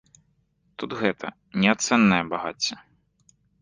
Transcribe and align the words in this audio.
Тут 0.83 0.95
гэта 1.03 1.27
неацэннае 1.67 2.23
багацце! 2.35 2.75